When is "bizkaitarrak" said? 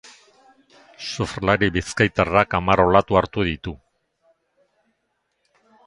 1.77-2.57